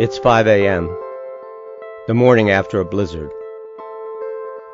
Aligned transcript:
It's 0.00 0.16
5 0.16 0.46
a.m., 0.46 0.88
the 2.06 2.14
morning 2.14 2.48
after 2.48 2.80
a 2.80 2.86
blizzard. 2.86 3.30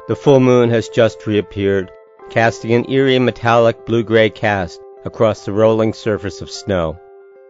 The 0.06 0.14
full 0.14 0.38
moon 0.38 0.70
has 0.70 0.88
just 0.88 1.26
reappeared, 1.26 1.90
casting 2.30 2.72
an 2.74 2.88
eerie 2.88 3.18
metallic 3.18 3.86
blue-gray 3.86 4.30
cast 4.30 4.80
across 5.04 5.44
the 5.44 5.50
rolling 5.50 5.94
surface 5.94 6.42
of 6.42 6.48
snow, 6.48 7.00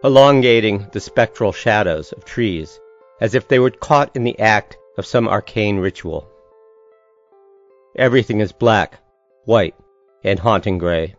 elongating 0.03 0.87
the 0.91 0.99
spectral 0.99 1.51
shadows 1.51 2.11
of 2.13 2.25
trees 2.25 2.79
as 3.21 3.35
if 3.35 3.47
they 3.47 3.59
were 3.59 3.69
caught 3.69 4.15
in 4.15 4.23
the 4.23 4.39
act 4.39 4.75
of 4.97 5.05
some 5.05 5.27
arcane 5.27 5.77
ritual. 5.77 6.27
Everything 7.95 8.39
is 8.39 8.51
black, 8.51 8.97
white, 9.45 9.75
and 10.23 10.39
haunting 10.39 10.79
gray. 10.79 11.15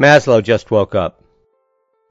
Maslow 0.00 0.42
just 0.42 0.70
woke 0.70 0.94
up. 0.94 1.22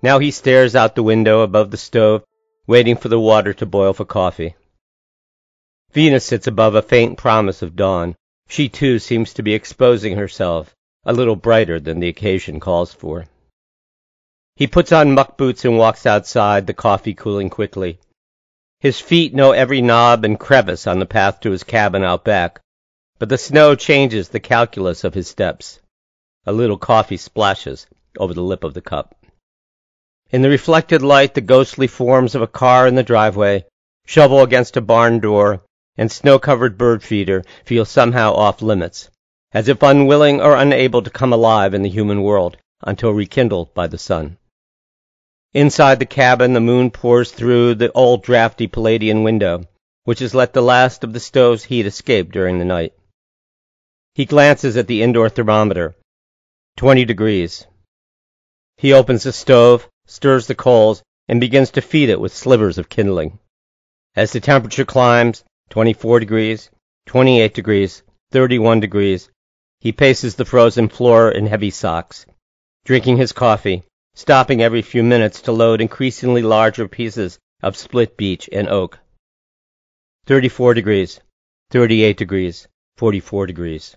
Now 0.03 0.19
he 0.19 0.29
stares 0.29 0.75
out 0.75 0.93
the 0.93 1.01
window 1.01 1.41
above 1.41 1.71
the 1.71 1.77
stove, 1.77 2.23
waiting 2.67 2.97
for 2.97 3.07
the 3.07 3.19
water 3.19 3.53
to 3.53 3.65
boil 3.65 3.93
for 3.93 4.05
coffee. 4.05 4.55
Venus 5.93 6.25
sits 6.25 6.47
above 6.47 6.75
a 6.75 6.81
faint 6.81 7.17
promise 7.17 7.61
of 7.61 7.77
dawn. 7.77 8.15
She 8.49 8.69
too 8.69 8.99
seems 8.99 9.33
to 9.33 9.43
be 9.43 9.53
exposing 9.53 10.17
herself, 10.17 10.75
a 11.05 11.13
little 11.13 11.37
brighter 11.37 11.79
than 11.79 11.99
the 11.99 12.09
occasion 12.09 12.59
calls 12.59 12.93
for. 12.93 13.25
He 14.57 14.67
puts 14.67 14.91
on 14.91 15.13
muck 15.13 15.37
boots 15.37 15.65
and 15.65 15.77
walks 15.77 16.05
outside, 16.05 16.67
the 16.67 16.73
coffee 16.73 17.13
cooling 17.13 17.49
quickly. 17.49 17.99
His 18.79 18.99
feet 18.99 19.33
know 19.33 19.53
every 19.53 19.81
knob 19.81 20.25
and 20.25 20.39
crevice 20.39 20.87
on 20.87 20.99
the 20.99 21.05
path 21.05 21.39
to 21.41 21.51
his 21.51 21.63
cabin 21.63 22.03
out 22.03 22.23
back, 22.23 22.59
but 23.17 23.29
the 23.29 23.37
snow 23.37 23.75
changes 23.75 24.29
the 24.29 24.39
calculus 24.39 25.03
of 25.03 25.13
his 25.13 25.27
steps. 25.27 25.79
A 26.45 26.51
little 26.51 26.77
coffee 26.77 27.17
splashes 27.17 27.87
over 28.19 28.33
the 28.33 28.43
lip 28.43 28.63
of 28.63 28.73
the 28.73 28.81
cup. 28.81 29.15
In 30.29 30.41
the 30.41 30.49
reflected 30.49 31.01
light, 31.01 31.35
the 31.35 31.41
ghostly 31.41 31.87
forms 31.87 32.35
of 32.35 32.41
a 32.41 32.47
car 32.47 32.85
in 32.85 32.95
the 32.95 33.03
driveway, 33.03 33.65
shovel 34.05 34.41
against 34.41 34.75
a 34.75 34.81
barn 34.81 35.19
door, 35.19 35.63
and 35.95 36.11
snow-covered 36.11 36.77
bird 36.77 37.01
feeder 37.01 37.43
feel 37.63 37.85
somehow 37.85 38.33
off 38.33 38.61
limits, 38.61 39.09
as 39.53 39.69
if 39.69 39.81
unwilling 39.81 40.41
or 40.41 40.57
unable 40.57 41.01
to 41.01 41.09
come 41.09 41.31
alive 41.31 41.73
in 41.73 41.81
the 41.81 41.89
human 41.89 42.23
world 42.23 42.57
until 42.81 43.11
rekindled 43.11 43.73
by 43.73 43.87
the 43.87 43.97
sun. 43.97 44.37
Inside 45.53 45.99
the 45.99 46.05
cabin, 46.05 46.51
the 46.53 46.59
moon 46.59 46.91
pours 46.91 47.31
through 47.31 47.75
the 47.75 47.91
old 47.93 48.21
drafty 48.21 48.67
Palladian 48.67 49.23
window, 49.23 49.63
which 50.03 50.19
has 50.19 50.35
let 50.35 50.51
the 50.51 50.61
last 50.61 51.05
of 51.05 51.13
the 51.13 51.21
stove's 51.21 51.63
heat 51.63 51.85
escape 51.85 52.33
during 52.33 52.59
the 52.59 52.65
night. 52.65 52.93
He 54.13 54.25
glances 54.25 54.75
at 54.75 54.87
the 54.87 55.01
indoor 55.01 55.29
thermometer. 55.29 55.95
Twenty 56.75 57.05
degrees. 57.05 57.65
He 58.75 58.91
opens 58.91 59.23
the 59.23 59.31
stove, 59.31 59.87
stirs 60.07 60.47
the 60.47 60.55
coals, 60.55 61.03
and 61.27 61.39
begins 61.39 61.69
to 61.71 61.81
feed 61.81 62.09
it 62.09 62.19
with 62.19 62.33
slivers 62.33 62.77
of 62.77 62.89
kindling. 62.89 63.37
As 64.15 64.31
the 64.31 64.39
temperature 64.39 64.85
climbs, 64.85 65.43
24 65.69 66.21
degrees, 66.21 66.71
28 67.05 67.53
degrees, 67.53 68.01
31 68.31 68.79
degrees, 68.79 69.29
he 69.79 69.91
paces 69.91 70.35
the 70.35 70.45
frozen 70.45 70.89
floor 70.89 71.29
in 71.29 71.45
heavy 71.45 71.69
socks, 71.69 72.25
drinking 72.85 73.17
his 73.17 73.31
coffee, 73.31 73.83
stopping 74.15 74.61
every 74.61 74.81
few 74.81 75.03
minutes 75.03 75.41
to 75.41 75.51
load 75.51 75.81
increasingly 75.81 76.41
larger 76.41 76.87
pieces 76.87 77.37
of 77.61 77.77
split 77.77 78.17
beech 78.17 78.49
and 78.51 78.67
oak. 78.67 78.99
34 80.25 80.73
degrees, 80.73 81.19
38 81.69 82.17
degrees, 82.17 82.67
44 82.97 83.45
degrees. 83.45 83.95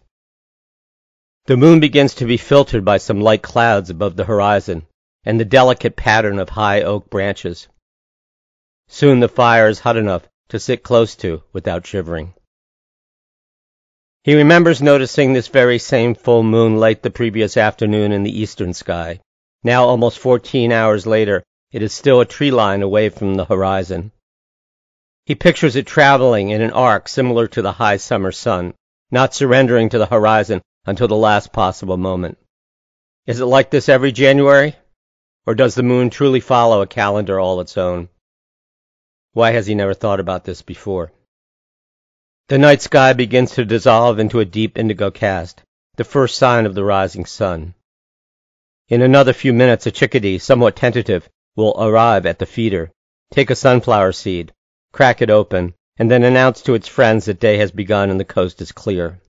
The 1.46 1.56
moon 1.56 1.80
begins 1.80 2.14
to 2.16 2.26
be 2.26 2.36
filtered 2.36 2.84
by 2.84 2.98
some 2.98 3.20
light 3.20 3.42
clouds 3.42 3.90
above 3.90 4.16
the 4.16 4.24
horizon, 4.24 4.86
and 5.24 5.38
the 5.38 5.44
delicate 5.44 5.96
pattern 5.96 6.38
of 6.38 6.48
high 6.48 6.82
oak 6.82 7.10
branches. 7.10 7.68
Soon 8.88 9.20
the 9.20 9.28
fire 9.28 9.68
is 9.68 9.80
hot 9.80 9.96
enough 9.96 10.28
to 10.48 10.58
sit 10.58 10.82
close 10.82 11.14
to 11.16 11.42
without 11.52 11.86
shivering. 11.86 12.34
He 14.22 14.34
remembers 14.34 14.82
noticing 14.82 15.32
this 15.32 15.48
very 15.48 15.78
same 15.78 16.14
full 16.14 16.42
moon 16.42 16.78
late 16.78 17.02
the 17.02 17.10
previous 17.10 17.56
afternoon 17.56 18.12
in 18.12 18.22
the 18.22 18.40
eastern 18.40 18.74
sky. 18.74 19.20
Now, 19.62 19.84
almost 19.84 20.18
14 20.18 20.72
hours 20.72 21.06
later, 21.06 21.42
it 21.72 21.82
is 21.82 21.92
still 21.92 22.20
a 22.20 22.26
tree 22.26 22.50
line 22.50 22.82
away 22.82 23.08
from 23.10 23.34
the 23.34 23.44
horizon. 23.44 24.12
He 25.24 25.34
pictures 25.34 25.76
it 25.76 25.86
traveling 25.86 26.50
in 26.50 26.60
an 26.60 26.72
arc 26.72 27.08
similar 27.08 27.46
to 27.48 27.62
the 27.62 27.72
high 27.72 27.98
summer 27.98 28.32
sun, 28.32 28.74
not 29.10 29.34
surrendering 29.34 29.88
to 29.90 29.98
the 29.98 30.06
horizon 30.06 30.62
until 30.84 31.08
the 31.08 31.16
last 31.16 31.52
possible 31.52 31.96
moment. 31.96 32.38
Is 33.26 33.38
it 33.40 33.46
like 33.46 33.70
this 33.70 33.88
every 33.88 34.12
January? 34.12 34.74
Or 35.50 35.54
does 35.56 35.74
the 35.74 35.82
moon 35.82 36.10
truly 36.10 36.38
follow 36.38 36.80
a 36.80 36.86
calendar 36.86 37.40
all 37.40 37.60
its 37.60 37.76
own? 37.76 38.08
Why 39.32 39.50
has 39.50 39.66
he 39.66 39.74
never 39.74 39.94
thought 39.94 40.20
about 40.20 40.44
this 40.44 40.62
before? 40.62 41.10
The 42.46 42.56
night 42.56 42.82
sky 42.82 43.14
begins 43.14 43.50
to 43.54 43.64
dissolve 43.64 44.20
into 44.20 44.38
a 44.38 44.44
deep 44.44 44.78
indigo 44.78 45.10
cast, 45.10 45.64
the 45.96 46.04
first 46.04 46.38
sign 46.38 46.66
of 46.66 46.76
the 46.76 46.84
rising 46.84 47.24
sun. 47.24 47.74
In 48.88 49.02
another 49.02 49.32
few 49.32 49.52
minutes, 49.52 49.86
a 49.86 49.90
chickadee, 49.90 50.38
somewhat 50.38 50.76
tentative, 50.76 51.28
will 51.56 51.74
arrive 51.82 52.26
at 52.26 52.38
the 52.38 52.46
feeder, 52.46 52.92
take 53.32 53.50
a 53.50 53.56
sunflower 53.56 54.12
seed, 54.12 54.52
crack 54.92 55.20
it 55.20 55.30
open, 55.30 55.74
and 55.96 56.08
then 56.08 56.22
announce 56.22 56.62
to 56.62 56.74
its 56.74 56.86
friends 56.86 57.24
that 57.24 57.40
day 57.40 57.56
has 57.56 57.72
begun 57.72 58.08
and 58.08 58.20
the 58.20 58.24
coast 58.24 58.62
is 58.62 58.70
clear. 58.70 59.20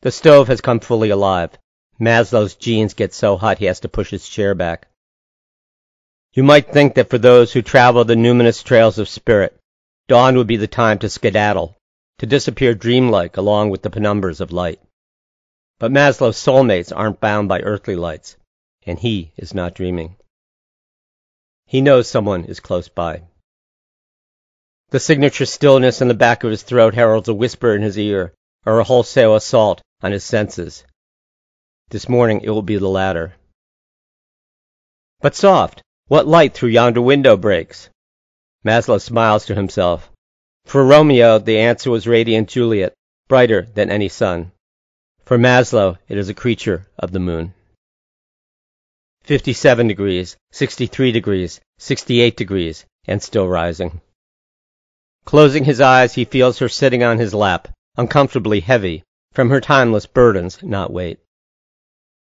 The 0.00 0.10
stove 0.10 0.48
has 0.48 0.62
come 0.62 0.80
fully 0.80 1.10
alive. 1.10 1.58
Maslow's 2.00 2.54
jeans 2.54 2.94
get 2.94 3.12
so 3.12 3.36
hot 3.36 3.58
he 3.58 3.66
has 3.66 3.80
to 3.80 3.90
push 3.90 4.08
his 4.08 4.26
chair 4.26 4.54
back. 4.54 4.88
You 6.34 6.42
might 6.42 6.72
think 6.72 6.94
that 6.94 7.10
for 7.10 7.18
those 7.18 7.52
who 7.52 7.60
travel 7.60 8.04
the 8.04 8.14
numinous 8.14 8.64
trails 8.64 8.98
of 8.98 9.08
spirit, 9.08 9.58
dawn 10.08 10.36
would 10.36 10.46
be 10.46 10.56
the 10.56 10.66
time 10.66 10.98
to 11.00 11.10
skedaddle, 11.10 11.76
to 12.18 12.26
disappear 12.26 12.74
dreamlike 12.74 13.36
along 13.36 13.68
with 13.68 13.82
the 13.82 13.90
penumbras 13.90 14.40
of 14.40 14.50
light. 14.50 14.80
But 15.78 15.92
Maslow's 15.92 16.38
soulmates 16.38 16.90
aren't 16.90 17.20
bound 17.20 17.48
by 17.48 17.60
earthly 17.60 17.96
lights, 17.96 18.36
and 18.86 18.98
he 18.98 19.32
is 19.36 19.52
not 19.52 19.74
dreaming. 19.74 20.16
He 21.66 21.82
knows 21.82 22.08
someone 22.08 22.46
is 22.46 22.60
close 22.60 22.88
by. 22.88 23.24
The 24.88 25.00
signature 25.00 25.46
stillness 25.46 26.00
in 26.00 26.08
the 26.08 26.14
back 26.14 26.44
of 26.44 26.50
his 26.50 26.62
throat 26.62 26.94
heralds 26.94 27.28
a 27.28 27.34
whisper 27.34 27.74
in 27.74 27.82
his 27.82 27.98
ear, 27.98 28.32
or 28.64 28.78
a 28.78 28.84
wholesale 28.84 29.36
assault 29.36 29.82
on 30.02 30.12
his 30.12 30.24
senses. 30.24 30.84
This 31.90 32.08
morning 32.08 32.40
it 32.40 32.50
will 32.50 32.62
be 32.62 32.76
the 32.78 32.88
latter. 32.88 33.34
But 35.20 35.34
soft! 35.34 35.82
What 36.12 36.26
light 36.26 36.52
through 36.52 36.68
yonder 36.68 37.00
window 37.00 37.38
breaks? 37.38 37.88
Maslow 38.62 39.00
smiles 39.00 39.46
to 39.46 39.54
himself. 39.54 40.10
For 40.66 40.84
Romeo, 40.84 41.38
the 41.38 41.58
answer 41.58 41.90
was 41.90 42.06
radiant 42.06 42.50
Juliet, 42.50 42.92
brighter 43.28 43.66
than 43.72 43.88
any 43.88 44.10
sun. 44.10 44.52
For 45.24 45.38
Maslow, 45.38 45.96
it 46.08 46.18
is 46.18 46.28
a 46.28 46.34
creature 46.34 46.86
of 46.98 47.12
the 47.12 47.18
moon. 47.18 47.54
57 49.22 49.88
degrees, 49.88 50.36
63 50.50 51.12
degrees, 51.12 51.62
68 51.78 52.36
degrees, 52.36 52.84
and 53.06 53.22
still 53.22 53.48
rising. 53.48 54.02
Closing 55.24 55.64
his 55.64 55.80
eyes, 55.80 56.12
he 56.12 56.26
feels 56.26 56.58
her 56.58 56.68
sitting 56.68 57.02
on 57.02 57.20
his 57.20 57.32
lap, 57.32 57.68
uncomfortably 57.96 58.60
heavy, 58.60 59.02
from 59.32 59.48
her 59.48 59.62
timeless 59.62 60.04
burdens, 60.04 60.62
not 60.62 60.92
weight. 60.92 61.20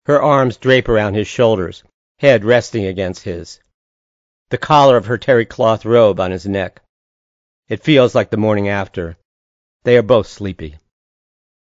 Her 0.06 0.22
arms 0.22 0.56
drape 0.56 0.88
around 0.88 1.16
his 1.16 1.28
shoulders, 1.28 1.84
head 2.20 2.46
resting 2.46 2.86
against 2.86 3.26
his 3.26 3.60
the 4.52 4.58
collar 4.58 4.98
of 4.98 5.06
her 5.06 5.18
terry 5.18 5.46
cloth 5.46 5.86
robe 5.86 6.20
on 6.20 6.30
his 6.30 6.46
neck. 6.46 6.82
It 7.70 7.84
feels 7.84 8.14
like 8.14 8.30
the 8.30 8.38
morning 8.38 8.68
after. 8.68 9.18
They 9.84 9.98
are 9.98 10.04
both 10.04 10.28
sleepy. 10.28 10.78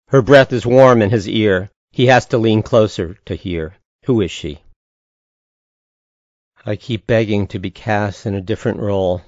Her 0.08 0.22
breath 0.22 0.52
is 0.52 0.64
warm 0.64 1.02
in 1.02 1.10
his 1.10 1.28
ear. 1.28 1.70
He 1.90 2.06
has 2.06 2.26
to 2.26 2.38
lean 2.38 2.62
closer 2.62 3.14
to 3.26 3.34
hear. 3.34 3.74
Who 4.04 4.20
is 4.20 4.30
she? 4.30 4.62
I 6.64 6.76
keep 6.76 7.04
begging 7.04 7.48
to 7.48 7.58
be 7.58 7.72
cast 7.72 8.26
in 8.26 8.36
a 8.36 8.40
different 8.40 8.78
role, 8.78 9.22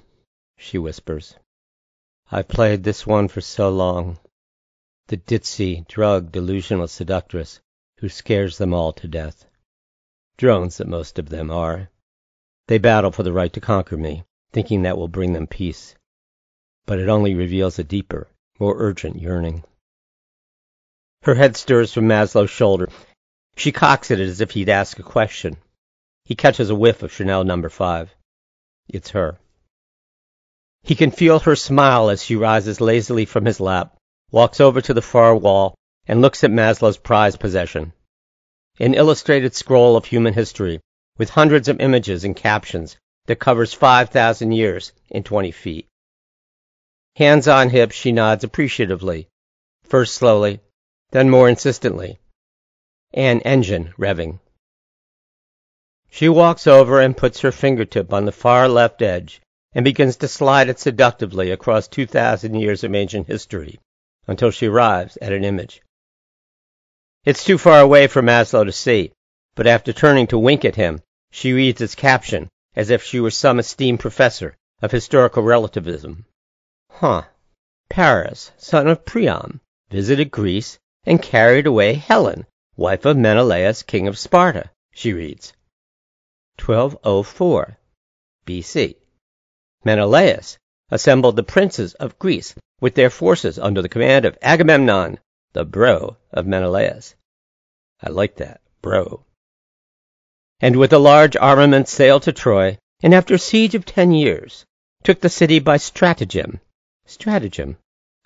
she 0.57 0.79
whispers. 0.79 1.35
I've 2.31 2.47
played 2.47 2.85
this 2.85 3.05
one 3.05 3.27
for 3.27 3.41
so 3.41 3.69
long. 3.69 4.21
The 5.09 5.17
ditzy, 5.17 5.89
drug, 5.89 6.31
delusional 6.31 6.87
seductress 6.87 7.61
who 7.99 8.09
scares 8.09 8.59
them 8.59 8.73
all 8.73 8.93
to 8.93 9.09
death. 9.09 9.45
Drones 10.37 10.77
that 10.77 10.87
most 10.87 11.19
of 11.19 11.31
them 11.31 11.51
are. 11.51 11.91
They 12.71 12.79
battle 12.79 13.11
for 13.11 13.25
the 13.25 13.33
right 13.33 13.53
to 13.55 13.61
conquer 13.61 13.97
me, 13.97 14.23
thinking 14.53 14.83
that 14.83 14.97
will 14.97 15.09
bring 15.09 15.33
them 15.33 15.49
peace. 15.49 15.97
But 16.87 17.01
it 17.01 17.09
only 17.09 17.35
reveals 17.35 17.81
a 17.81 17.83
deeper, 17.83 18.29
more 18.61 18.77
urgent 18.79 19.21
yearning. 19.21 19.65
Her 21.23 21.35
head 21.35 21.57
stirs 21.57 21.93
from 21.93 22.07
Maslow's 22.07 22.49
shoulder. 22.49 22.89
She 23.57 23.73
cocks 23.73 24.13
it 24.13 24.21
as 24.21 24.41
if 24.41 24.53
he'd 24.53 24.69
ask 24.69 25.01
a 25.01 25.03
question. 25.03 25.57
He 26.25 26.37
catches 26.37 26.71
a 26.71 26.77
whiff 26.77 27.03
of 27.03 27.11
Chanel 27.13 27.43
number 27.43 27.71
five. 27.71 28.15
It's 28.89 29.11
her. 29.11 29.41
He 30.85 30.95
can 30.95 31.11
feel 31.11 31.41
her 31.41 31.57
smile 31.57 32.09
as 32.09 32.23
she 32.23 32.37
rises 32.37 32.81
lazily 32.81 33.25
from 33.25 33.47
his 33.47 33.59
lap, 33.59 33.97
walks 34.31 34.61
over 34.61 34.81
to 34.81 34.95
the 34.95 35.03
far 35.03 35.35
wall, 35.35 35.75
and 36.07 36.21
looks 36.21 36.45
at 36.45 36.53
Maslow's 36.53 36.99
prized 36.99 37.41
possession. 37.41 37.95
An 38.79 38.95
illustrated 38.95 39.57
scroll 39.57 39.97
of 39.97 40.05
human 40.05 40.35
history, 40.35 40.79
with 41.21 41.29
hundreds 41.29 41.69
of 41.69 41.79
images 41.81 42.25
and 42.25 42.35
captions 42.35 42.97
that 43.27 43.39
covers 43.39 43.75
5,000 43.75 44.53
years 44.53 44.91
in 45.11 45.23
20 45.23 45.51
feet. 45.51 45.87
Hands 47.17 47.47
on 47.47 47.69
hips, 47.69 47.95
she 47.95 48.11
nods 48.11 48.43
appreciatively, 48.43 49.29
first 49.83 50.15
slowly, 50.15 50.61
then 51.11 51.29
more 51.29 51.47
insistently. 51.47 52.19
An 53.13 53.43
engine 53.43 53.93
revving. 53.99 54.39
She 56.09 56.27
walks 56.31 56.67
over 56.67 57.03
and 57.03 57.15
puts 57.15 57.41
her 57.41 57.53
fingertip 57.53 58.15
on 58.15 58.25
the 58.25 58.33
far 58.33 58.67
left 58.67 59.03
edge 59.03 59.43
and 59.75 59.85
begins 59.85 60.17
to 60.17 60.27
slide 60.27 60.71
it 60.71 60.79
seductively 60.79 61.51
across 61.51 61.87
2,000 61.87 62.55
years 62.55 62.83
of 62.83 62.95
ancient 62.95 63.27
history 63.27 63.79
until 64.27 64.51
she 64.51 64.69
arrives 64.69 65.19
at 65.21 65.35
an 65.35 65.45
image. 65.45 65.83
It's 67.27 67.45
too 67.45 67.59
far 67.59 67.81
away 67.81 68.07
for 68.07 68.23
Maslow 68.23 68.65
to 68.65 68.73
see, 68.73 69.13
but 69.55 69.67
after 69.67 69.93
turning 69.93 70.27
to 70.29 70.39
wink 70.39 70.65
at 70.65 70.77
him, 70.77 71.03
she 71.31 71.53
reads 71.53 71.81
its 71.81 71.95
caption 71.95 72.49
as 72.75 72.91
if 72.91 73.03
she 73.03 73.21
were 73.21 73.31
some 73.31 73.59
esteemed 73.59 74.01
professor 74.01 74.57
of 74.83 74.91
historical 74.91 75.43
relativism. 75.43 76.25
Huh. 76.91 77.23
Paris, 77.89 78.53
son 78.57 78.87
of 78.87 79.05
Priam, 79.05 79.61
visited 79.91 80.31
Greece 80.31 80.79
and 81.05 81.23
carried 81.23 81.67
away 81.67 81.95
Helen, 81.95 82.47
wife 82.77 83.05
of 83.05 83.17
Menelaus, 83.17 83.83
king 83.83 84.07
of 84.07 84.19
Sparta, 84.19 84.71
she 84.93 85.13
reads. 85.13 85.53
1204 86.65 87.79
BC. 88.47 88.97
Menelaus 89.85 90.59
assembled 90.91 91.37
the 91.37 91.43
princes 91.43 91.95
of 91.95 92.19
Greece 92.19 92.55
with 92.81 92.95
their 92.95 93.11
forces 93.11 93.59
under 93.59 93.83
the 93.83 93.89
command 93.89 94.25
of 94.25 94.39
Agamemnon, 94.43 95.19
the 95.53 95.65
bro 95.65 96.17
of 96.33 96.47
Menelaus. 96.47 97.15
I 98.03 98.11
like 98.11 98.37
that, 98.37 98.61
bro. 98.83 99.25
And 100.61 100.77
with 100.77 100.93
a 100.93 100.99
large 100.99 101.37
armament 101.37 101.89
sailed 101.89 102.25
to 102.25 102.33
Troy, 102.33 102.79
and 103.03 103.15
after 103.15 103.35
a 103.35 103.39
siege 103.39 103.75
of 103.75 103.87
ten 103.87 104.13
years, 104.13 104.67
took 105.03 105.21
the 105.21 105.29
city 105.29 105.59
by 105.59 105.79
stratagem. 105.79 106.61
Stratagem. 107.07 107.77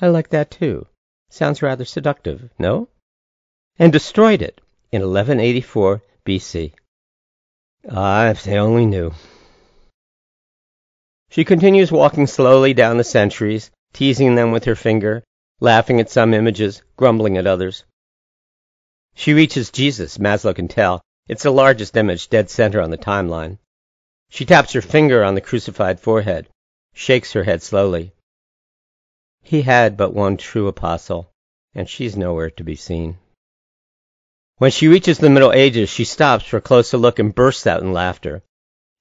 I 0.01 0.09
like 0.09 0.31
that 0.31 0.51
too. 0.51 0.87
Sounds 1.31 1.63
rather 1.63 1.85
seductive, 1.85 2.51
no? 2.59 2.89
And 3.79 3.93
destroyed 3.93 4.43
it 4.43 4.61
in 4.91 5.03
1184 5.03 6.03
BC. 6.27 6.73
Ah, 7.91 8.29
if 8.29 8.43
they 8.45 8.59
only 8.59 8.87
knew. 8.87 9.13
She 11.31 11.45
continues 11.45 11.93
walking 11.93 12.27
slowly 12.27 12.75
down 12.75 12.97
the 12.97 13.05
centuries, 13.05 13.71
teasing 13.93 14.35
them 14.35 14.53
with 14.53 14.65
her 14.65 14.77
finger, 14.77 15.23
laughing 15.61 16.01
at 16.01 16.11
some 16.11 16.35
images, 16.35 16.83
grumbling 16.97 17.37
at 17.37 17.47
others. 17.47 17.85
She 19.15 19.35
reaches 19.35 19.71
Jesus, 19.71 20.19
Maslow 20.19 20.55
can 20.55 20.69
tell. 20.69 21.03
It's 21.27 21.45
the 21.45 21.51
largest 21.51 21.97
image, 21.97 22.29
dead 22.29 22.51
center 22.51 22.83
on 22.83 22.91
the 22.91 22.99
timeline. 22.99 23.59
She 24.29 24.45
taps 24.45 24.73
her 24.73 24.83
finger 24.83 25.25
on 25.25 25.35
the 25.35 25.41
crucified 25.41 25.99
forehead, 25.99 26.49
shakes 26.93 27.33
her 27.33 27.45
head 27.45 27.63
slowly. 27.63 28.13
He 29.43 29.63
had 29.63 29.97
but 29.97 30.13
one 30.13 30.37
true 30.37 30.69
apostle, 30.69 31.31
and 31.75 31.89
she's 31.89 32.17
nowhere 32.17 32.51
to 32.51 32.65
be 32.65 32.77
seen. 32.77 33.19
When 34.59 34.71
she 34.71 34.87
reaches 34.87 35.19
the 35.19 35.31
Middle 35.31 35.53
Ages, 35.53 35.89
she 35.89 36.05
stops 36.05 36.45
for 36.45 36.59
a 36.59 36.63
closer 36.63 36.99
look 36.99 37.19
and 37.19 37.35
bursts 37.35 37.67
out 37.67 37.83
in 37.83 37.93
laughter. 37.93 38.43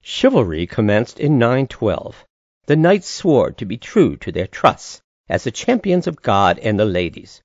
Chivalry 0.02 0.66
commenced 0.66 1.20
in 1.20 1.38
912. 1.38 2.24
The 2.66 2.76
knights 2.76 3.08
swore 3.08 3.52
to 3.52 3.64
be 3.64 3.76
true 3.76 4.16
to 4.16 4.32
their 4.32 4.46
trusts 4.46 5.02
as 5.28 5.44
the 5.44 5.50
champions 5.50 6.06
of 6.06 6.22
God 6.22 6.58
and 6.58 6.78
the 6.78 6.84
ladies. 6.84 7.42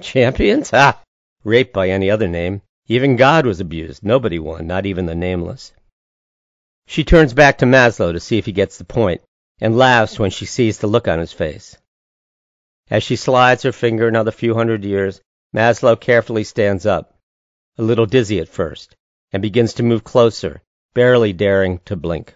Champions? 0.00 0.70
Ah! 0.72 1.02
Raped 1.44 1.72
by 1.72 1.88
any 1.88 2.10
other 2.10 2.28
name. 2.28 2.62
Even 2.88 3.16
God 3.16 3.46
was 3.46 3.60
abused. 3.60 4.02
Nobody 4.02 4.38
won, 4.38 4.66
not 4.66 4.86
even 4.86 5.06
the 5.06 5.14
nameless. 5.14 5.72
She 6.86 7.04
turns 7.04 7.34
back 7.34 7.58
to 7.58 7.66
Maslow 7.66 8.12
to 8.12 8.20
see 8.20 8.38
if 8.38 8.46
he 8.46 8.52
gets 8.52 8.78
the 8.78 8.84
point, 8.84 9.20
and 9.60 9.76
laughs 9.76 10.18
when 10.18 10.30
she 10.30 10.46
sees 10.46 10.78
the 10.78 10.86
look 10.86 11.06
on 11.06 11.18
his 11.18 11.32
face. 11.32 11.76
As 12.90 13.02
she 13.02 13.16
slides 13.16 13.62
her 13.62 13.72
finger 13.72 14.08
another 14.08 14.30
few 14.30 14.54
hundred 14.54 14.84
years, 14.84 15.20
Maslow 15.54 16.00
carefully 16.00 16.44
stands 16.44 16.86
up, 16.86 17.14
a 17.76 17.82
little 17.82 18.06
dizzy 18.06 18.40
at 18.40 18.48
first, 18.48 18.96
and 19.32 19.42
begins 19.42 19.74
to 19.74 19.82
move 19.82 20.02
closer, 20.02 20.62
barely 20.94 21.34
daring 21.34 21.80
to 21.84 21.94
blink. 21.94 22.34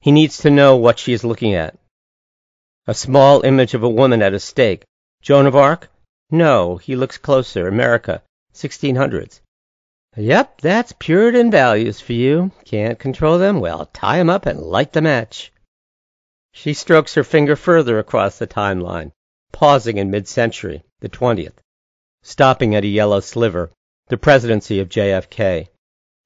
He 0.00 0.12
needs 0.12 0.36
to 0.38 0.50
know 0.50 0.76
what 0.76 0.98
she 0.98 1.14
is 1.14 1.24
looking 1.24 1.54
at, 1.54 1.78
a 2.86 2.94
small 2.94 3.42
image 3.42 3.74
of 3.74 3.82
a 3.82 3.88
woman 3.88 4.20
at 4.20 4.34
a 4.34 4.40
stake. 4.40 4.84
Joan 5.22 5.46
of 5.46 5.54
Arc? 5.54 5.88
No, 6.30 6.76
he 6.76 6.96
looks 6.96 7.16
closer. 7.16 7.68
America, 7.68 8.22
1600s. 8.54 9.40
Yep, 10.16 10.60
that's 10.60 10.92
Puritan 10.98 11.50
values 11.50 12.00
for 12.00 12.12
you. 12.12 12.50
Can't 12.66 12.98
control 12.98 13.38
them? 13.38 13.60
Well, 13.60 13.86
tie 13.86 14.18
'em 14.18 14.28
up 14.28 14.44
and 14.44 14.60
light 14.60 14.92
the 14.92 15.00
match. 15.00 15.52
She 16.52 16.74
strokes 16.74 17.14
her 17.14 17.24
finger 17.24 17.56
further 17.56 17.98
across 17.98 18.38
the 18.38 18.46
timeline, 18.46 19.12
pausing 19.52 19.96
in 19.96 20.10
mid-century, 20.10 20.84
the 21.00 21.08
20th, 21.08 21.58
stopping 22.22 22.74
at 22.74 22.84
a 22.84 22.88
yellow 22.88 23.20
sliver, 23.20 23.70
the 24.08 24.18
presidency 24.18 24.80
of 24.80 24.90
JFK. 24.90 25.68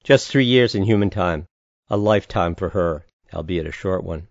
Just 0.03 0.29
three 0.29 0.45
years 0.45 0.75
in 0.75 0.83
human 0.83 1.11
time, 1.11 1.47
a 1.89 1.97
lifetime 1.97 2.57
for 2.57 2.71
her, 2.71 3.07
albeit 3.33 3.67
a 3.67 3.73
short 3.73 4.03
one. 4.03 4.27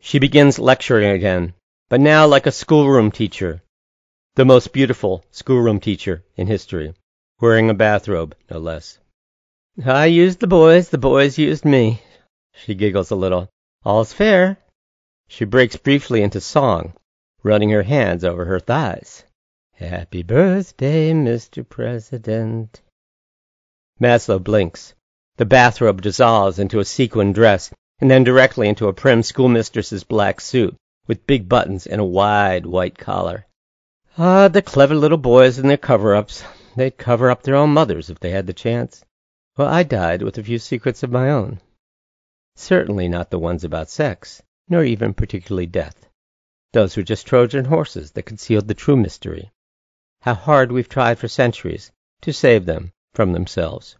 She 0.00 0.18
begins 0.18 0.58
lecturing 0.58 1.10
again, 1.10 1.54
but 1.88 2.00
now 2.00 2.26
like 2.26 2.46
a 2.46 2.52
schoolroom 2.52 3.12
teacher, 3.12 3.62
the 4.36 4.44
most 4.44 4.72
beautiful 4.72 5.24
schoolroom 5.30 5.78
teacher 5.78 6.24
in 6.36 6.48
history, 6.48 6.92
wearing 7.40 7.70
a 7.70 7.74
bathrobe, 7.74 8.34
no 8.50 8.58
less. 8.58 8.98
I 9.84 10.06
used 10.06 10.40
the 10.40 10.48
boys, 10.48 10.88
the 10.88 10.98
boys 10.98 11.38
used 11.38 11.64
me. 11.64 12.02
She 12.52 12.74
giggles 12.74 13.12
a 13.12 13.16
little. 13.16 13.48
All's 13.84 14.12
fair. 14.12 14.58
She 15.28 15.44
breaks 15.44 15.76
briefly 15.76 16.20
into 16.22 16.40
song, 16.40 16.94
running 17.44 17.70
her 17.70 17.84
hands 17.84 18.24
over 18.24 18.44
her 18.44 18.58
thighs. 18.58 19.24
Happy 19.74 20.24
birthday, 20.24 21.12
Mr. 21.12 21.68
President. 21.68 22.80
Maslow 24.00 24.42
blinks. 24.42 24.94
The 25.36 25.44
bathrobe 25.44 26.02
dissolves 26.02 26.58
into 26.58 26.80
a 26.80 26.84
sequin 26.84 27.32
dress 27.32 27.70
and 28.00 28.10
then 28.10 28.24
directly 28.24 28.68
into 28.68 28.88
a 28.88 28.92
prim 28.92 29.22
schoolmistress's 29.22 30.02
black 30.02 30.40
suit 30.40 30.74
with 31.06 31.26
big 31.26 31.48
buttons 31.48 31.86
and 31.86 32.00
a 32.00 32.04
wide 32.04 32.66
white 32.66 32.98
collar. 32.98 33.46
Ah, 34.16 34.46
the 34.46 34.62
clever 34.62 34.94
little 34.94 35.18
boys 35.18 35.58
and 35.58 35.68
their 35.68 35.76
cover-ups. 35.76 36.44
They'd 36.76 36.96
cover 36.96 37.32
up 37.32 37.42
their 37.42 37.56
own 37.56 37.70
mothers 37.70 38.10
if 38.10 38.20
they 38.20 38.30
had 38.30 38.46
the 38.46 38.52
chance. 38.52 39.04
Well, 39.56 39.66
I 39.66 39.82
died 39.82 40.22
with 40.22 40.38
a 40.38 40.42
few 40.44 40.60
secrets 40.60 41.02
of 41.02 41.10
my 41.10 41.30
own. 41.30 41.60
Certainly 42.54 43.08
not 43.08 43.30
the 43.30 43.40
ones 43.40 43.64
about 43.64 43.90
sex, 43.90 44.40
nor 44.68 44.84
even 44.84 45.14
particularly 45.14 45.66
death. 45.66 46.08
Those 46.72 46.96
were 46.96 47.02
just 47.02 47.26
Trojan 47.26 47.64
horses 47.64 48.12
that 48.12 48.22
concealed 48.22 48.68
the 48.68 48.74
true 48.74 48.96
mystery. 48.96 49.50
How 50.20 50.34
hard 50.34 50.70
we've 50.70 50.88
tried 50.88 51.18
for 51.18 51.26
centuries 51.26 51.90
to 52.20 52.32
save 52.32 52.66
them 52.66 52.92
from 53.14 53.32
themselves. 53.32 53.96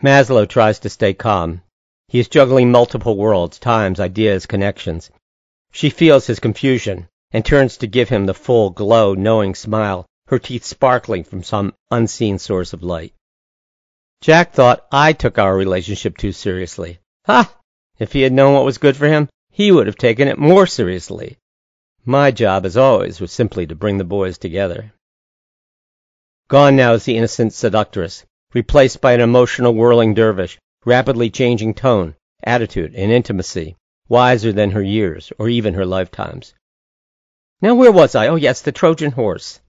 Maslow 0.00 0.48
tries 0.48 0.78
to 0.80 0.88
stay 0.88 1.14
calm, 1.14 1.62
he 2.06 2.20
is 2.20 2.28
juggling 2.28 2.70
multiple 2.70 3.16
worlds, 3.16 3.58
times, 3.58 3.98
ideas, 3.98 4.46
connections. 4.46 5.10
She 5.72 5.90
feels 5.90 6.28
his 6.28 6.38
confusion 6.38 7.08
and 7.36 7.44
turns 7.44 7.76
to 7.76 7.86
give 7.86 8.08
him 8.08 8.24
the 8.24 8.32
full, 8.32 8.70
glow, 8.70 9.12
knowing 9.12 9.54
smile, 9.54 10.06
her 10.28 10.38
teeth 10.38 10.64
sparkling 10.64 11.22
from 11.22 11.42
some 11.42 11.74
unseen 11.90 12.38
source 12.38 12.72
of 12.72 12.82
light. 12.82 13.12
Jack 14.22 14.54
thought 14.54 14.86
I 14.90 15.12
took 15.12 15.36
our 15.36 15.54
relationship 15.54 16.16
too 16.16 16.32
seriously. 16.32 16.98
Ha! 17.26 17.54
If 17.98 18.14
he 18.14 18.22
had 18.22 18.32
known 18.32 18.54
what 18.54 18.64
was 18.64 18.78
good 18.78 18.96
for 18.96 19.06
him, 19.06 19.28
he 19.50 19.70
would 19.70 19.86
have 19.86 19.98
taken 19.98 20.28
it 20.28 20.38
more 20.38 20.66
seriously. 20.66 21.36
My 22.06 22.30
job, 22.30 22.64
as 22.64 22.78
always, 22.78 23.20
was 23.20 23.32
simply 23.32 23.66
to 23.66 23.74
bring 23.74 23.98
the 23.98 24.04
boys 24.04 24.38
together. 24.38 24.94
Gone 26.48 26.74
now 26.74 26.94
is 26.94 27.04
the 27.04 27.18
innocent 27.18 27.52
seductress, 27.52 28.24
replaced 28.54 29.02
by 29.02 29.12
an 29.12 29.20
emotional 29.20 29.74
whirling 29.74 30.14
dervish 30.14 30.56
rapidly 30.86 31.28
changing 31.28 31.74
tone, 31.74 32.16
attitude, 32.42 32.94
and 32.94 33.12
intimacy, 33.12 33.76
wiser 34.08 34.52
than 34.52 34.70
her 34.70 34.82
years 34.82 35.34
or 35.38 35.50
even 35.50 35.74
her 35.74 35.84
lifetimes. 35.84 36.54
Now 37.62 37.74
where 37.74 37.92
was 37.92 38.14
I? 38.14 38.28
Oh 38.28 38.36
yes, 38.36 38.60
the 38.60 38.72
Trojan 38.72 39.12
horse. 39.12 39.60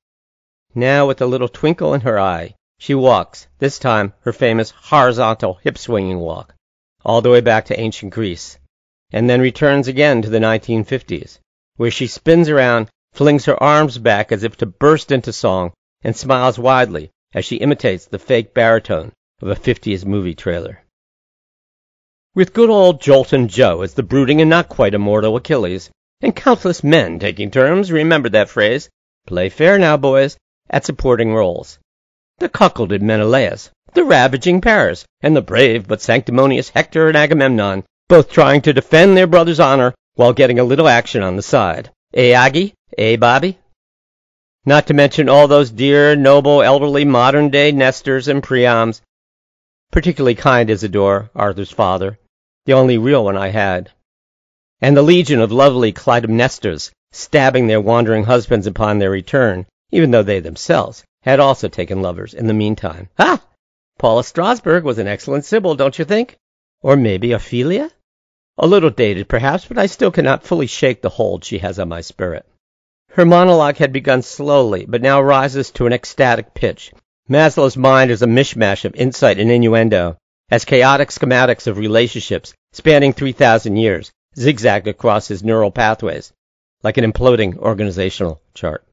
Now 0.75 1.07
with 1.07 1.21
a 1.21 1.25
little 1.25 1.47
twinkle 1.47 1.93
in 1.93 2.01
her 2.01 2.19
eye, 2.19 2.55
she 2.79 2.93
walks, 2.93 3.47
this 3.59 3.79
time 3.79 4.13
her 4.21 4.33
famous 4.33 4.71
horizontal 4.71 5.55
hip-swinging 5.63 6.19
walk, 6.19 6.53
all 7.05 7.21
the 7.21 7.29
way 7.29 7.41
back 7.41 7.65
to 7.65 7.79
ancient 7.79 8.13
Greece, 8.13 8.59
and 9.11 9.29
then 9.29 9.39
returns 9.39 9.87
again 9.87 10.21
to 10.21 10.29
the 10.29 10.39
1950s, 10.39 11.39
where 11.77 11.89
she 11.89 12.07
spins 12.07 12.49
around, 12.49 12.89
flings 13.13 13.45
her 13.45 13.61
arms 13.63 13.97
back 13.97 14.31
as 14.31 14.43
if 14.43 14.57
to 14.57 14.65
burst 14.65 15.11
into 15.11 15.31
song, 15.31 15.71
and 16.03 16.15
smiles 16.15 16.59
widely 16.59 17.09
as 17.33 17.45
she 17.45 17.55
imitates 17.55 18.05
the 18.05 18.19
fake 18.19 18.53
baritone 18.53 19.13
of 19.41 19.47
a 19.47 19.55
50s 19.55 20.05
movie 20.05 20.35
trailer. 20.35 20.83
With 22.35 22.53
good 22.53 22.69
old 22.69 23.01
Joltin' 23.01 23.47
Joe 23.47 23.81
as 23.81 23.93
the 23.93 24.03
brooding 24.03 24.41
and 24.41 24.49
not 24.49 24.69
quite 24.69 24.93
immortal 24.93 25.37
Achilles, 25.37 25.89
and 26.21 26.35
countless 26.35 26.83
men 26.83 27.19
taking 27.19 27.51
turns, 27.51 27.91
remembered 27.91 28.31
that 28.31 28.49
phrase, 28.49 28.89
play 29.25 29.49
fair 29.49 29.77
now, 29.77 29.97
boys, 29.97 30.37
at 30.69 30.85
supporting 30.85 31.33
roles. 31.33 31.79
The 32.39 32.49
cuckolded 32.49 33.01
Menelaus, 33.01 33.71
the 33.93 34.03
ravaging 34.03 34.61
Paris, 34.61 35.05
and 35.21 35.35
the 35.35 35.41
brave 35.41 35.87
but 35.87 36.01
sanctimonious 36.01 36.69
Hector 36.69 37.07
and 37.07 37.17
Agamemnon 37.17 37.83
both 38.07 38.31
trying 38.31 38.61
to 38.61 38.73
defend 38.73 39.17
their 39.17 39.27
brother's 39.27 39.59
honor 39.59 39.93
while 40.15 40.33
getting 40.33 40.59
a 40.59 40.63
little 40.63 40.87
action 40.87 41.21
on 41.21 41.35
the 41.35 41.41
side. 41.41 41.91
Eh, 42.13 42.31
Aggie? 42.31 42.73
Eh, 42.97 43.17
Bobby? 43.17 43.57
Not 44.65 44.87
to 44.87 44.93
mention 44.93 45.29
all 45.29 45.47
those 45.47 45.71
dear, 45.71 46.15
noble, 46.15 46.61
elderly, 46.61 47.05
modern-day 47.05 47.71
Nestors 47.71 48.27
and 48.27 48.41
Priams. 48.41 49.01
Particularly 49.91 50.35
kind 50.35 50.69
Isidore, 50.69 51.29
Arthur's 51.35 51.71
father, 51.71 52.17
the 52.65 52.73
only 52.73 52.97
real 52.97 53.23
one 53.23 53.37
I 53.37 53.49
had. 53.49 53.91
And 54.79 54.95
the 54.95 55.01
legion 55.01 55.39
of 55.41 55.51
lovely 55.51 55.91
Clytemnestras, 55.91 56.91
stabbing 57.11 57.65
their 57.65 57.81
wandering 57.81 58.25
husbands 58.25 58.67
upon 58.67 58.99
their 58.99 59.09
return, 59.09 59.65
even 59.91 60.11
though 60.11 60.21
they 60.21 60.39
themselves 60.39 61.03
had 61.23 61.39
also 61.39 61.67
taken 61.67 62.03
lovers 62.03 62.35
in 62.35 62.45
the 62.45 62.53
meantime. 62.53 63.09
Ha! 63.17 63.41
Paula 63.97 64.21
Strasberg 64.21 64.83
was 64.83 64.99
an 64.99 65.07
excellent 65.07 65.45
Sibyl, 65.45 65.73
don't 65.73 65.97
you 65.97 66.05
think? 66.05 66.37
Or 66.81 66.95
maybe 66.95 67.31
Ophelia? 67.31 67.89
A 68.59 68.67
little 68.67 68.91
dated, 68.91 69.27
perhaps, 69.27 69.65
but 69.65 69.79
I 69.79 69.87
still 69.87 70.11
cannot 70.11 70.43
fully 70.43 70.67
shake 70.67 71.01
the 71.01 71.09
hold 71.09 71.43
she 71.43 71.57
has 71.57 71.79
on 71.79 71.89
my 71.89 72.01
spirit. 72.01 72.45
Her 73.09 73.25
monologue 73.25 73.77
had 73.77 73.91
begun 73.91 74.21
slowly, 74.21 74.85
but 74.85 75.01
now 75.01 75.19
rises 75.19 75.71
to 75.71 75.87
an 75.87 75.93
ecstatic 75.93 76.53
pitch. 76.53 76.93
Maslow's 77.27 77.77
mind 77.77 78.11
is 78.11 78.21
a 78.21 78.27
mishmash 78.27 78.85
of 78.85 78.95
insight 78.95 79.39
and 79.39 79.49
innuendo, 79.49 80.17
as 80.51 80.65
chaotic 80.65 81.09
schematics 81.09 81.65
of 81.65 81.79
relationships 81.79 82.53
spanning 82.73 83.13
3,000 83.13 83.75
years 83.75 84.11
zigzag 84.39 84.87
across 84.87 85.27
his 85.27 85.43
neural 85.43 85.71
pathways, 85.71 86.31
like 86.83 86.97
an 86.97 87.11
imploding 87.11 87.57
organizational 87.57 88.41
chart. 88.53 88.85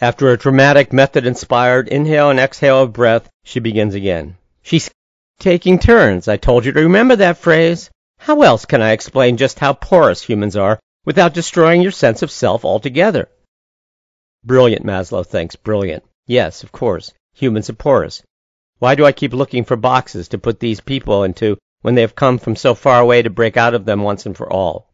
After 0.00 0.30
a 0.30 0.38
dramatic 0.38 0.92
method-inspired 0.92 1.88
inhale 1.88 2.30
and 2.30 2.40
exhale 2.40 2.82
of 2.82 2.92
breath, 2.92 3.28
she 3.44 3.60
begins 3.60 3.94
again. 3.94 4.36
She's 4.62 4.90
taking 5.38 5.78
turns. 5.78 6.28
I 6.28 6.36
told 6.36 6.64
you 6.64 6.72
to 6.72 6.80
remember 6.80 7.16
that 7.16 7.38
phrase. 7.38 7.90
How 8.18 8.42
else 8.42 8.64
can 8.64 8.80
I 8.80 8.92
explain 8.92 9.36
just 9.36 9.58
how 9.58 9.72
porous 9.72 10.22
humans 10.22 10.56
are 10.56 10.78
without 11.04 11.34
destroying 11.34 11.82
your 11.82 11.90
sense 11.90 12.22
of 12.22 12.30
self 12.30 12.64
altogether? 12.64 13.28
Brilliant, 14.44 14.84
Maslow 14.84 15.26
thinks. 15.26 15.56
Brilliant. 15.56 16.04
Yes, 16.26 16.62
of 16.62 16.72
course. 16.72 17.12
Humans 17.34 17.70
are 17.70 17.74
porous. 17.74 18.22
Why 18.78 18.94
do 18.94 19.04
I 19.04 19.12
keep 19.12 19.32
looking 19.32 19.64
for 19.64 19.76
boxes 19.76 20.28
to 20.28 20.38
put 20.38 20.60
these 20.60 20.80
people 20.80 21.24
into 21.24 21.58
when 21.82 21.94
they 21.94 22.00
have 22.00 22.14
come 22.14 22.38
from 22.38 22.56
so 22.56 22.74
far 22.74 23.00
away 23.00 23.22
to 23.22 23.30
break 23.30 23.56
out 23.56 23.74
of 23.74 23.84
them 23.84 24.02
once 24.02 24.24
and 24.24 24.36
for 24.36 24.50
all? 24.50 24.90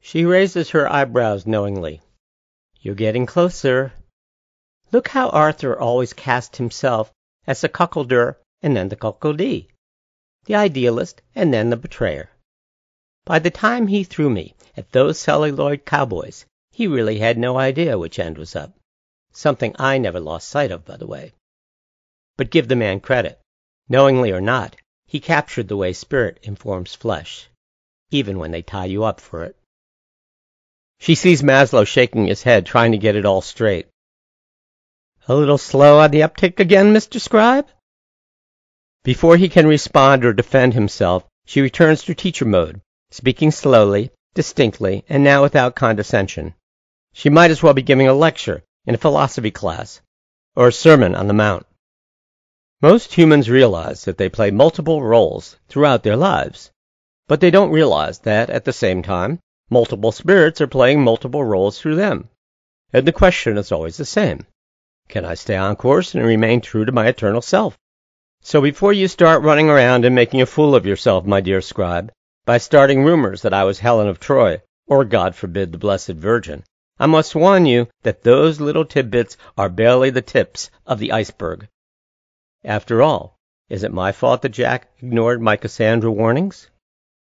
She 0.00 0.24
raises 0.24 0.70
her 0.70 0.90
eyebrows 0.92 1.46
knowingly. 1.46 2.02
You're 2.80 2.94
getting 2.94 3.24
closer. 3.24 3.92
Look 4.90 5.08
how 5.08 5.30
Arthur 5.30 5.78
always 5.78 6.12
cast 6.12 6.56
himself 6.56 7.12
as 7.46 7.60
the 7.60 7.68
cuckolder 7.68 8.36
and 8.60 8.76
then 8.76 8.88
the 8.88 8.96
cuckoldee, 8.96 9.68
the 10.44 10.54
idealist 10.56 11.22
and 11.34 11.54
then 11.54 11.70
the 11.70 11.76
betrayer. 11.76 12.30
By 13.24 13.38
the 13.38 13.50
time 13.50 13.86
he 13.86 14.02
threw 14.02 14.28
me 14.28 14.56
at 14.76 14.90
those 14.90 15.18
celluloid 15.18 15.86
cowboys, 15.86 16.44
he 16.72 16.88
really 16.88 17.18
had 17.18 17.38
no 17.38 17.56
idea 17.56 17.98
which 17.98 18.18
end 18.18 18.36
was 18.36 18.56
up. 18.56 18.74
Something 19.30 19.76
I 19.78 19.98
never 19.98 20.18
lost 20.18 20.48
sight 20.48 20.72
of, 20.72 20.84
by 20.84 20.96
the 20.96 21.06
way. 21.06 21.32
But 22.36 22.50
give 22.50 22.66
the 22.66 22.76
man 22.76 22.98
credit. 22.98 23.40
Knowingly 23.88 24.32
or 24.32 24.40
not, 24.40 24.74
he 25.12 25.20
captured 25.20 25.68
the 25.68 25.76
way 25.76 25.92
spirit 25.92 26.38
informs 26.42 26.94
flesh, 26.94 27.50
even 28.10 28.38
when 28.38 28.50
they 28.50 28.62
tie 28.62 28.86
you 28.86 29.04
up 29.04 29.20
for 29.20 29.44
it. 29.44 29.54
She 31.00 31.14
sees 31.14 31.42
Maslow 31.42 31.86
shaking 31.86 32.28
his 32.28 32.44
head, 32.44 32.64
trying 32.64 32.92
to 32.92 32.96
get 33.04 33.14
it 33.14 33.26
all 33.26 33.42
straight. 33.42 33.88
A 35.28 35.34
little 35.34 35.58
slow 35.58 35.98
on 35.98 36.12
the 36.12 36.22
uptick 36.22 36.60
again, 36.60 36.94
Mr. 36.94 37.20
Scribe? 37.20 37.68
Before 39.04 39.36
he 39.36 39.50
can 39.50 39.66
respond 39.66 40.24
or 40.24 40.32
defend 40.32 40.72
himself, 40.72 41.26
she 41.44 41.60
returns 41.60 42.04
to 42.04 42.14
teacher 42.14 42.46
mode, 42.46 42.80
speaking 43.10 43.50
slowly, 43.50 44.12
distinctly, 44.32 45.04
and 45.10 45.22
now 45.22 45.42
without 45.42 45.74
condescension. 45.74 46.54
She 47.12 47.28
might 47.28 47.50
as 47.50 47.62
well 47.62 47.74
be 47.74 47.82
giving 47.82 48.08
a 48.08 48.14
lecture 48.14 48.64
in 48.86 48.94
a 48.94 49.04
philosophy 49.04 49.50
class, 49.50 50.00
or 50.56 50.68
a 50.68 50.72
sermon 50.72 51.14
on 51.14 51.26
the 51.26 51.34
Mount. 51.34 51.66
Most 52.82 53.14
humans 53.14 53.48
realize 53.48 54.04
that 54.04 54.18
they 54.18 54.28
play 54.28 54.50
multiple 54.50 55.02
roles 55.02 55.56
throughout 55.68 56.02
their 56.02 56.16
lives, 56.16 56.70
but 57.28 57.40
they 57.40 57.50
don't 57.50 57.70
realize 57.70 58.18
that, 58.18 58.50
at 58.50 58.64
the 58.64 58.72
same 58.72 59.02
time, 59.02 59.38
Multiple 59.72 60.12
spirits 60.12 60.60
are 60.60 60.66
playing 60.66 61.02
multiple 61.02 61.42
roles 61.42 61.80
through 61.80 61.94
them. 61.94 62.28
And 62.92 63.06
the 63.06 63.10
question 63.10 63.56
is 63.56 63.72
always 63.72 63.96
the 63.96 64.04
same. 64.04 64.44
Can 65.08 65.24
I 65.24 65.32
stay 65.32 65.56
on 65.56 65.76
course 65.76 66.14
and 66.14 66.22
remain 66.22 66.60
true 66.60 66.84
to 66.84 66.92
my 66.92 67.06
eternal 67.06 67.40
self? 67.40 67.78
So 68.42 68.60
before 68.60 68.92
you 68.92 69.08
start 69.08 69.42
running 69.42 69.70
around 69.70 70.04
and 70.04 70.14
making 70.14 70.42
a 70.42 70.46
fool 70.46 70.74
of 70.74 70.84
yourself, 70.84 71.24
my 71.24 71.40
dear 71.40 71.62
scribe, 71.62 72.12
by 72.44 72.58
starting 72.58 73.02
rumors 73.02 73.40
that 73.40 73.54
I 73.54 73.64
was 73.64 73.78
Helen 73.78 74.08
of 74.08 74.20
Troy, 74.20 74.60
or 74.86 75.06
God 75.06 75.34
forbid 75.34 75.72
the 75.72 75.78
Blessed 75.78 76.08
Virgin, 76.08 76.64
I 76.98 77.06
must 77.06 77.34
warn 77.34 77.64
you 77.64 77.88
that 78.02 78.24
those 78.24 78.60
little 78.60 78.84
tidbits 78.84 79.38
are 79.56 79.70
barely 79.70 80.10
the 80.10 80.20
tips 80.20 80.68
of 80.84 80.98
the 80.98 81.12
iceberg. 81.12 81.66
After 82.64 83.02
all, 83.02 83.38
is 83.68 83.82
it 83.82 83.92
my 83.92 84.12
fault 84.12 84.42
that 84.42 84.50
Jack 84.50 84.88
ignored 84.98 85.42
my 85.42 85.56
Cassandra 85.56 86.12
warnings? 86.12 86.70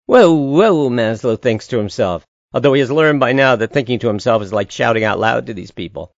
Whoa, 0.06 0.32
whoa, 0.32 0.88
Maslow 0.88 1.36
thinks 1.36 1.66
to 1.68 1.78
himself, 1.78 2.24
although 2.52 2.74
he 2.74 2.80
has 2.80 2.92
learned 2.92 3.18
by 3.18 3.32
now 3.32 3.56
that 3.56 3.72
thinking 3.72 3.98
to 3.98 4.06
himself 4.06 4.40
is 4.42 4.52
like 4.52 4.70
shouting 4.70 5.02
out 5.02 5.18
loud 5.18 5.46
to 5.46 5.54
these 5.54 5.72
people. 5.72 6.12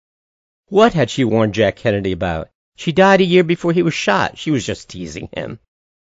What 0.68 0.94
had 0.94 1.08
she 1.08 1.22
warned 1.22 1.54
Jack 1.54 1.76
Kennedy 1.76 2.10
about? 2.10 2.48
She 2.75 2.90
died 2.90 3.20
a 3.20 3.25
year 3.25 3.44
before 3.44 3.72
he 3.72 3.82
was 3.82 3.94
shot. 3.94 4.38
She 4.38 4.50
was 4.50 4.66
just 4.66 4.88
teasing 4.90 5.28
him. 5.32 5.60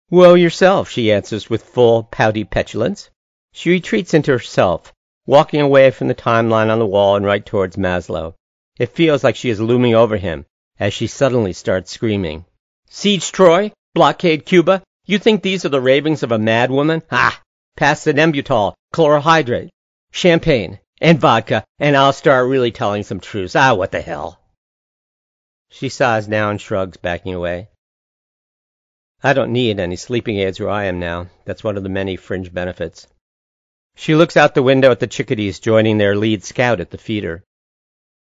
Whoa 0.09 0.35
yourself, 0.35 0.87
she 0.87 1.11
answers 1.11 1.49
with 1.49 1.63
full, 1.63 2.03
pouty 2.03 2.43
petulance. 2.43 3.09
She 3.51 3.71
retreats 3.71 4.13
into 4.13 4.31
herself, 4.31 4.93
walking 5.25 5.61
away 5.61 5.89
from 5.89 6.07
the 6.07 6.13
timeline 6.13 6.69
on 6.69 6.77
the 6.77 6.85
wall 6.85 7.15
and 7.15 7.25
right 7.25 7.43
towards 7.43 7.77
Maslow. 7.77 8.35
It 8.77 8.89
feels 8.89 9.23
like 9.23 9.35
she 9.35 9.49
is 9.49 9.59
looming 9.59 9.95
over 9.95 10.17
him 10.17 10.45
as 10.79 10.93
she 10.93 11.07
suddenly 11.07 11.53
starts 11.53 11.91
screaming. 11.91 12.45
Siege 12.93 13.31
Troy? 13.31 13.71
Blockade 13.95 14.45
Cuba? 14.45 14.83
You 15.05 15.17
think 15.17 15.41
these 15.41 15.63
are 15.63 15.69
the 15.69 15.79
ravings 15.79 16.23
of 16.23 16.33
a 16.33 16.37
mad 16.37 16.69
woman? 16.69 17.01
Ah! 17.09 17.41
Pass 17.77 18.03
the 18.03 18.13
Nembutal, 18.13 18.73
chloral 18.91 19.21
hydrate, 19.21 19.69
champagne, 20.11 20.77
and 20.99 21.17
vodka, 21.17 21.63
and 21.79 21.95
I'll 21.95 22.11
start 22.11 22.49
really 22.49 22.71
telling 22.71 23.03
some 23.03 23.21
truths. 23.21 23.55
Ah, 23.55 23.75
what 23.75 23.91
the 23.91 24.01
hell. 24.01 24.41
She 25.69 25.87
sighs 25.87 26.27
now 26.27 26.49
and 26.49 26.59
shrugs, 26.59 26.97
backing 26.97 27.33
away. 27.33 27.69
I 29.23 29.31
don't 29.31 29.53
need 29.53 29.79
any 29.79 29.95
sleeping 29.95 30.39
aids 30.39 30.59
where 30.59 30.69
I 30.69 30.83
am 30.83 30.99
now. 30.99 31.27
That's 31.45 31.63
one 31.63 31.77
of 31.77 31.83
the 31.83 31.89
many 31.89 32.17
fringe 32.17 32.53
benefits. 32.53 33.07
She 33.95 34.15
looks 34.15 34.35
out 34.35 34.53
the 34.53 34.63
window 34.63 34.91
at 34.91 34.99
the 34.99 35.07
chickadees 35.07 35.61
joining 35.61 35.97
their 35.97 36.17
lead 36.17 36.43
scout 36.43 36.81
at 36.81 36.91
the 36.91 36.97
feeder. 36.97 37.45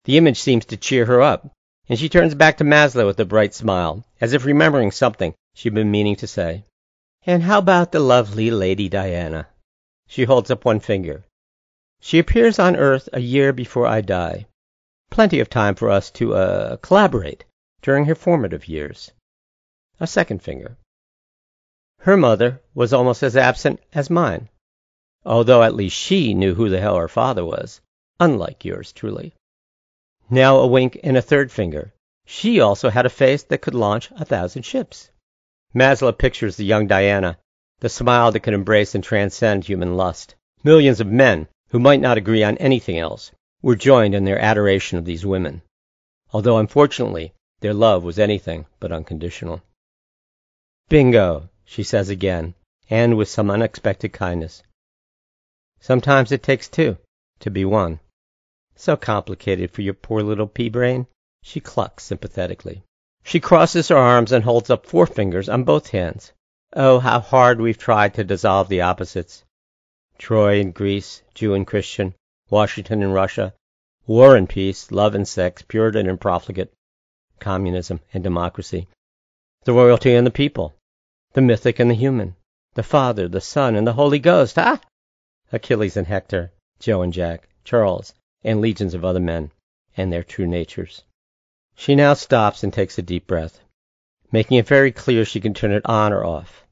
The 0.05 0.19
image 0.19 0.39
seems 0.39 0.67
to 0.67 0.77
cheer 0.77 1.07
her 1.07 1.23
up, 1.23 1.51
and 1.89 1.99
she 1.99 2.09
turns 2.09 2.35
back 2.35 2.59
to 2.59 2.65
Maslow 2.65 3.07
with 3.07 3.19
a 3.21 3.25
bright 3.25 3.55
smile, 3.55 4.05
as 4.21 4.35
if 4.35 4.45
remembering 4.45 4.91
something 4.91 5.35
she'd 5.55 5.75
been 5.75 5.91
meaning 5.91 6.17
to 6.17 6.27
say. 6.27 6.65
And 7.25 7.43
how 7.43 7.59
about 7.59 7.93
the 7.93 8.01
lovely 8.01 8.51
Lady 8.51 8.89
Diana? 8.89 9.49
She 10.07 10.25
holds 10.25 10.51
up 10.51 10.65
one 10.65 10.81
finger. 10.81 11.25
She 12.01 12.19
appears 12.19 12.59
on 12.59 12.77
Earth 12.77 13.09
a 13.13 13.21
year 13.21 13.53
before 13.53 13.87
I 13.87 14.03
die. 14.03 14.47
Plenty 15.11 15.41
of 15.41 15.51
time 15.51 15.75
for 15.75 15.91
us 15.91 16.11
to, 16.13 16.35
uh, 16.35 16.77
collaborate 16.77 17.45
during 17.83 18.05
her 18.05 18.15
formative 18.15 18.69
years. 18.69 19.11
A 19.99 20.07
second 20.07 20.43
finger. 20.43 20.77
Her 22.01 22.17
mother 22.17 22.63
was 22.75 22.93
almost 22.93 23.23
as 23.23 23.37
absent 23.37 23.81
as 23.93 24.11
mine, 24.11 24.49
although 25.25 25.63
at 25.63 25.75
least 25.75 25.97
she 25.97 26.35
knew 26.35 26.55
who 26.55 26.69
the 26.69 26.81
hell 26.81 26.97
her 26.97 27.09
father 27.09 27.45
was, 27.45 27.81
unlike 28.21 28.65
yours 28.65 28.93
truly. 28.93 29.35
Now 30.31 30.59
a 30.59 30.67
wink 30.67 30.99
and 31.03 31.17
a 31.17 31.23
third 31.23 31.51
finger. 31.51 31.95
She 32.27 32.61
also 32.61 32.91
had 32.91 33.07
a 33.07 33.11
face 33.11 33.43
that 33.45 33.63
could 33.63 33.75
launch 33.75 34.11
a 34.13 34.25
thousand 34.25 34.63
ships. 34.63 35.11
Maslow 35.75 36.13
pictures 36.13 36.57
the 36.57 36.65
young 36.65 36.87
Diana, 36.87 37.39
the 37.81 37.89
smile 37.89 38.33
that 38.33 38.41
could 38.41 38.55
embrace 38.55 38.95
and 38.95 39.03
transcend 39.03 39.65
human 39.65 39.97
lust. 39.97 40.35
Millions 40.65 41.01
of 41.01 41.07
men, 41.07 41.49
who 41.69 41.79
might 41.79 42.01
not 42.01 42.19
agree 42.19 42.43
on 42.43 42.59
anything 42.59 42.99
else, 42.99 43.31
were 43.63 43.77
joined 43.77 44.15
in 44.15 44.25
their 44.25 44.39
adoration 44.39 44.99
of 44.99 45.05
these 45.05 45.25
women, 45.25 45.63
although 46.33 46.59
unfortunately 46.59 47.33
their 47.61 47.75
love 47.75 48.05
was 48.05 48.19
anything 48.19 48.67
but 48.81 48.93
unconditional. 48.93 49.63
Bingo, 50.89 51.49
she 51.65 51.83
says 51.83 52.09
again, 52.09 52.55
and 52.91 53.17
with 53.17 53.29
some 53.29 53.51
unexpected 53.51 54.13
kindness. 54.13 54.63
Sometimes 55.81 56.33
it 56.33 56.43
takes 56.43 56.69
two 56.69 56.97
to 57.41 57.51
be 57.51 57.65
one. 57.65 58.01
So 58.81 58.97
complicated 58.97 59.73
for 59.73 59.83
your 59.83 59.95
poor 59.95 60.23
little 60.23 60.47
pea 60.47 60.69
brain, 60.69 61.09
she 61.43 61.59
clucks 61.59 62.05
sympathetically. 62.05 62.85
She 63.25 63.41
crosses 63.41 63.89
her 63.89 63.97
arms 63.97 64.31
and 64.31 64.45
holds 64.45 64.71
up 64.71 64.87
forefingers 64.87 65.53
on 65.53 65.65
both 65.65 65.89
hands. 65.89 66.33
Oh, 66.75 67.01
how 67.01 67.19
hard 67.19 67.61
we've 67.61 67.77
tried 67.77 68.15
to 68.15 68.23
dissolve 68.23 68.69
the 68.69 68.83
opposites. 68.83 69.45
Troy 70.17 70.61
and 70.61 70.73
Greece, 70.73 71.23
Jew 71.35 71.55
and 71.55 71.67
Christian, 71.67 72.15
Washington 72.51 73.03
and 73.03 73.13
Russia, 73.13 73.53
war 74.07 74.37
and 74.37 74.49
peace, 74.49 74.93
love 74.93 75.17
and 75.17 75.27
sex, 75.27 75.63
Puritan 75.63 76.09
and 76.09 76.21
profligate, 76.21 76.73
communism 77.41 77.99
and 78.15 78.23
democracy, 78.23 78.87
the 79.65 79.73
royalty 79.73 80.15
and 80.15 80.25
the 80.25 80.31
people, 80.31 80.77
the 81.33 81.41
mythic 81.41 81.81
and 81.81 81.91
the 81.91 81.95
human, 81.95 82.37
The 82.75 82.85
Father, 82.85 83.27
the 83.27 83.41
Son, 83.41 83.75
and 83.75 83.87
the 83.87 83.95
Holy 83.95 84.21
Ghost, 84.21 84.57
ah! 84.57 84.81
Achilles 85.51 85.97
and 85.97 86.07
Hector, 86.07 86.53
Joe 86.79 87.03
and 87.03 87.13
Jack, 87.13 87.49
Charles, 87.65 88.15
and 88.45 88.61
legions 88.61 88.95
of 88.95 89.05
other 89.05 89.21
men, 89.21 89.51
and 89.97 90.13
their 90.13 90.23
true 90.23 90.47
natures. 90.47 91.05
She 91.75 91.95
now 91.95 92.15
stops 92.15 92.63
and 92.63 92.73
takes 92.73 92.99
a 92.99 93.03
deep 93.03 93.27
breath, 93.27 93.61
making 94.33 94.59
it 94.59 94.67
very 94.67 94.93
clear 94.93 95.25
she 95.25 95.41
can 95.41 95.55
turn 95.55 95.73
it 95.73 95.87
on 95.87 96.13
or 96.13 96.25
off. 96.25 96.67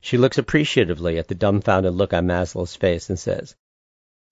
She 0.00 0.18
looks 0.18 0.38
appreciatively 0.38 1.18
at 1.18 1.28
the 1.28 1.34
dumbfounded 1.34 1.94
look 1.94 2.12
on 2.12 2.26
Maslow's 2.26 2.76
face 2.76 3.08
and 3.08 3.18
says, 3.18 3.56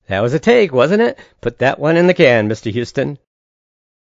That 0.06 0.20
was 0.20 0.34
a 0.34 0.38
take, 0.38 0.72
wasn't 0.72 1.02
it? 1.02 1.18
Put 1.40 1.58
that 1.58 1.78
one 1.78 1.96
in 1.96 2.06
the 2.06 2.14
can, 2.14 2.48
Mr. 2.48 2.72
Huston. 2.72 3.18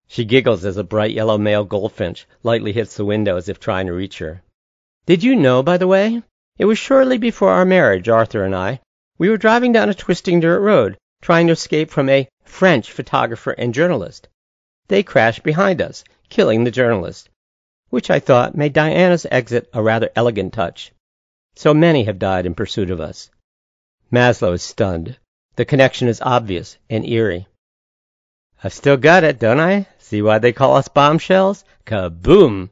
She 0.09 0.25
giggles 0.25 0.65
as 0.65 0.77
a 0.77 0.83
bright 0.83 1.13
yellow 1.13 1.39
male 1.39 1.65
goldfinch 1.65 2.27
lightly 2.43 2.73
hits 2.73 2.97
the 2.97 3.05
window 3.05 3.37
as 3.37 3.49
if 3.49 3.61
trying 3.61 3.87
to 3.87 3.93
reach 3.93 4.19
her. 4.19 4.43
Did 5.07 5.23
you 5.23 5.37
know, 5.37 5.63
by 5.63 5.77
the 5.77 5.87
way? 5.87 6.23
It 6.59 6.65
was 6.65 6.79
shortly 6.79 7.19
before 7.19 7.51
our 7.51 7.65
marriage, 7.65 8.09
Arthur 8.09 8.45
and 8.45 8.55
I. 8.55 8.81
We 9.17 9.29
were 9.29 9.37
driving 9.37 9.71
down 9.71 9.89
a 9.89 9.95
twisting 9.95 10.41
dirt 10.41 10.61
road, 10.61 10.99
trying 11.21 11.47
to 11.47 11.53
escape 11.53 11.91
from 11.91 12.09
a 12.09 12.29
French 12.45 12.91
photographer 12.91 13.53
and 13.53 13.75
journalist. 13.75 14.29
They 14.89 15.03
crashed 15.03 15.43
behind 15.43 15.81
us, 15.81 16.03
killing 16.29 16.65
the 16.65 16.71
journalist, 16.71 17.29
which 17.91 18.11
I 18.11 18.21
thought 18.21 18.57
made 18.57 18.73
Diana's 18.73 19.27
exit 19.31 19.69
a 19.73 19.83
rather 19.83 20.11
elegant 20.17 20.53
touch. 20.53 20.93
So 21.55 21.75
many 21.75 22.05
have 22.05 22.19
died 22.19 22.47
in 22.47 22.55
pursuit 22.55 22.91
of 22.91 23.01
us. 23.01 23.31
Maslow 24.11 24.55
is 24.55 24.63
stunned. 24.63 25.19
The 25.57 25.65
connection 25.65 26.09
is 26.09 26.21
obvious 26.23 26.79
and 26.89 27.05
eerie. 27.05 27.47
I've 28.65 28.73
still 28.73 28.97
got 28.97 29.25
it, 29.25 29.39
don't 29.39 29.61
I? 29.61 29.87
See 29.99 30.23
why 30.23 30.39
they 30.39 30.53
call 30.53 30.77
us 30.77 30.89
bombshells? 30.89 31.65
Kaboom! 31.87 32.71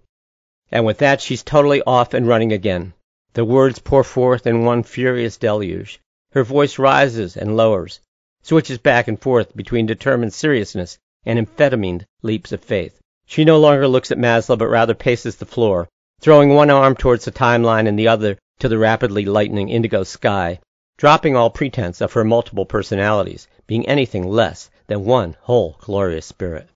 And 0.71 0.85
with 0.85 0.99
that, 0.99 1.21
she's 1.21 1.43
totally 1.43 1.83
off 1.83 2.15
and 2.15 2.27
running 2.27 2.53
again. 2.53 2.95
The 3.35 3.45
words 3.45 3.79
pour 3.79 4.05
forth 4.05 4.47
in 4.47 4.65
one 4.65 4.83
furious 4.83 5.37
deluge. 5.37 6.01
Her 6.33 6.45
voice 6.45 6.79
rises 6.79 7.37
and 7.37 7.57
lowers, 7.57 8.01
switches 8.43 8.79
back 8.79 9.09
and 9.09 9.21
forth 9.21 9.55
between 9.57 9.87
determined 9.87 10.33
seriousness 10.33 10.99
and 11.25 11.39
amphetamine 11.39 12.05
leaps 12.23 12.53
of 12.53 12.63
faith. 12.63 12.99
She 13.27 13.45
no 13.45 13.59
longer 13.59 13.87
looks 13.87 14.11
at 14.11 14.19
Maslow, 14.19 14.57
but 14.57 14.69
rather 14.69 14.95
paces 14.95 15.37
the 15.37 15.45
floor, 15.45 15.89
throwing 16.21 16.55
one 16.55 16.71
arm 16.71 16.97
towards 16.97 17.25
the 17.25 17.31
timeline 17.31 17.87
and 17.87 17.99
the 17.99 18.09
other 18.09 18.39
to 18.61 18.69
the 18.69 18.79
rapidly 18.79 19.25
lightening 19.25 19.69
indigo 19.69 20.03
sky, 20.03 20.61
dropping 20.97 21.37
all 21.37 21.51
pretense 21.51 22.01
of 22.01 22.13
her 22.15 22.25
multiple 22.25 22.65
personalities, 22.65 23.47
being 23.67 23.87
anything 23.87 24.27
less 24.27 24.71
than 24.87 25.05
one 25.05 25.37
whole 25.43 25.77
glorious 25.81 26.27
spirit. 26.27 26.69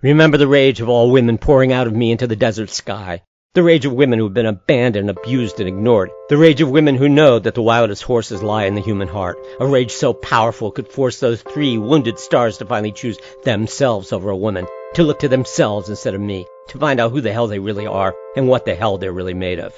Remember 0.00 0.36
the 0.36 0.48
rage 0.48 0.80
of 0.80 0.88
all 0.88 1.10
women 1.10 1.38
pouring 1.38 1.72
out 1.72 1.86
of 1.86 1.94
me 1.94 2.10
into 2.10 2.26
the 2.26 2.36
desert 2.36 2.70
sky. 2.70 3.22
The 3.54 3.62
rage 3.62 3.86
of 3.86 3.94
women 3.94 4.18
who 4.18 4.26
have 4.26 4.34
been 4.34 4.46
abandoned, 4.46 5.08
abused, 5.08 5.58
and 5.58 5.68
ignored. 5.68 6.10
The 6.28 6.36
rage 6.36 6.60
of 6.60 6.70
women 6.70 6.96
who 6.96 7.08
know 7.08 7.38
that 7.38 7.54
the 7.54 7.62
wildest 7.62 8.02
horses 8.02 8.42
lie 8.42 8.66
in 8.66 8.74
the 8.74 8.82
human 8.82 9.08
heart. 9.08 9.38
A 9.58 9.66
rage 9.66 9.90
so 9.90 10.12
powerful 10.12 10.70
could 10.70 10.86
force 10.86 11.18
those 11.18 11.40
three 11.40 11.78
wounded 11.78 12.18
stars 12.18 12.58
to 12.58 12.66
finally 12.66 12.92
choose 12.92 13.18
themselves 13.44 14.12
over 14.12 14.28
a 14.28 14.36
woman. 14.36 14.66
To 14.94 15.02
look 15.02 15.18
to 15.20 15.28
themselves 15.28 15.88
instead 15.88 16.14
of 16.14 16.20
me. 16.20 16.46
To 16.68 16.78
find 16.78 17.00
out 17.00 17.10
who 17.10 17.22
the 17.22 17.32
hell 17.32 17.46
they 17.46 17.58
really 17.58 17.86
are 17.86 18.14
and 18.36 18.48
what 18.48 18.66
the 18.66 18.74
hell 18.74 18.98
they're 18.98 19.12
really 19.12 19.34
made 19.34 19.58
of. 19.58 19.72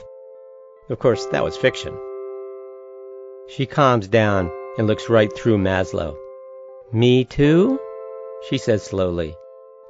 Of 0.89 0.99
course, 0.99 1.25
that 1.27 1.45
was 1.45 1.57
fiction. 1.57 1.97
She 3.49 3.67
calms 3.67 4.09
down 4.09 4.51
and 4.79 4.89
looks 4.89 5.09
right 5.09 5.33
through 5.33 5.59
Maslow. 5.59 6.17
Me 6.93 7.25
too? 7.25 7.79
She 8.49 8.59
says 8.59 8.83
slowly. 8.83 9.37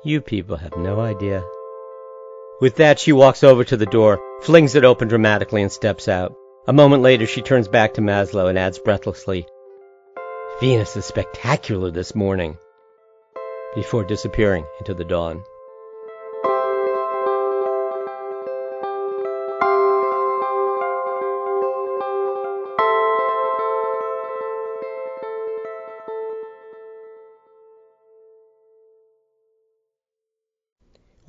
You 0.05 0.21
people 0.21 0.57
have 0.57 0.77
no 0.77 1.01
idea. 1.01 1.43
With 2.61 2.77
that, 2.77 2.99
she 2.99 3.13
walks 3.13 3.43
over 3.43 3.65
to 3.65 3.77
the 3.77 3.87
door, 3.87 4.21
flings 4.43 4.75
it 4.75 4.85
open 4.85 5.09
dramatically, 5.09 5.63
and 5.63 5.73
steps 5.73 6.09
out. 6.09 6.35
A 6.67 6.73
moment 6.73 7.03
later, 7.03 7.27
she 7.27 7.41
turns 7.41 7.69
back 7.69 7.95
to 7.95 8.03
Maslow 8.03 8.49
and 8.49 8.59
adds 8.59 8.79
breathlessly, 8.79 9.47
Venus 10.61 10.95
is 10.95 11.07
spectacular 11.07 11.91
this 11.91 12.15
morning, 12.15 12.59
before 13.75 14.05
disappearing 14.05 14.67
into 14.79 14.93
the 14.93 15.07
dawn. 15.07 15.43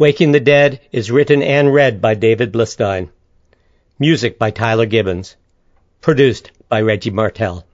Waking 0.01 0.31
the 0.31 0.39
Dead 0.39 0.79
is 0.91 1.11
written 1.11 1.43
and 1.43 1.71
read 1.71 2.01
by 2.01 2.15
David 2.15 2.51
Blistein. 2.51 3.09
Music 3.99 4.39
by 4.39 4.49
Tyler 4.49 4.87
Gibbons. 4.87 5.35
Produced 6.01 6.49
by 6.67 6.81
Reggie 6.81 7.11
Martell. 7.11 7.67